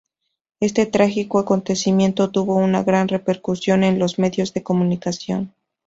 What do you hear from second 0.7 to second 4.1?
trágico acontecimiento tuvo una gran repercusión en